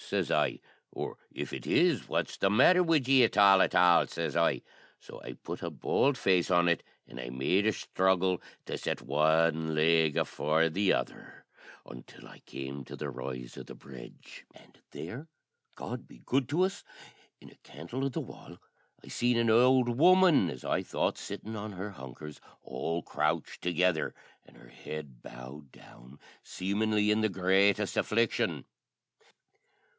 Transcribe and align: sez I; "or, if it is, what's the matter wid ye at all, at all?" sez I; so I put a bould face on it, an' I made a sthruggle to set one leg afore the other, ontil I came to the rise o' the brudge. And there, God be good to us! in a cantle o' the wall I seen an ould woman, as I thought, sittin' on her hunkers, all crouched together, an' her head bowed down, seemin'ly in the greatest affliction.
sez 0.11 0.29
I; 0.31 0.59
"or, 0.91 1.15
if 1.31 1.53
it 1.53 1.65
is, 1.65 2.09
what's 2.09 2.35
the 2.35 2.49
matter 2.49 2.83
wid 2.83 3.07
ye 3.07 3.23
at 3.23 3.37
all, 3.37 3.61
at 3.61 3.73
all?" 3.73 4.07
sez 4.07 4.35
I; 4.35 4.61
so 4.99 5.21
I 5.21 5.33
put 5.33 5.61
a 5.61 5.69
bould 5.69 6.17
face 6.17 6.51
on 6.51 6.67
it, 6.67 6.83
an' 7.07 7.17
I 7.17 7.29
made 7.29 7.65
a 7.65 7.71
sthruggle 7.71 8.41
to 8.65 8.77
set 8.77 9.01
one 9.01 9.73
leg 9.73 10.17
afore 10.17 10.67
the 10.69 10.91
other, 10.91 11.45
ontil 11.85 12.27
I 12.27 12.39
came 12.39 12.83
to 12.85 12.97
the 12.97 13.09
rise 13.09 13.57
o' 13.57 13.63
the 13.63 13.75
brudge. 13.75 14.43
And 14.53 14.79
there, 14.89 15.27
God 15.75 16.09
be 16.09 16.21
good 16.25 16.49
to 16.49 16.63
us! 16.63 16.83
in 17.39 17.49
a 17.49 17.55
cantle 17.63 18.03
o' 18.03 18.09
the 18.09 18.19
wall 18.21 18.57
I 19.01 19.07
seen 19.07 19.37
an 19.37 19.49
ould 19.49 19.87
woman, 19.87 20.49
as 20.49 20.65
I 20.65 20.81
thought, 20.83 21.17
sittin' 21.17 21.55
on 21.55 21.73
her 21.73 21.91
hunkers, 21.91 22.41
all 22.63 23.01
crouched 23.01 23.61
together, 23.61 24.13
an' 24.45 24.55
her 24.55 24.69
head 24.69 25.21
bowed 25.21 25.71
down, 25.71 26.19
seemin'ly 26.43 27.11
in 27.11 27.21
the 27.21 27.29
greatest 27.29 27.95
affliction. 27.95 28.65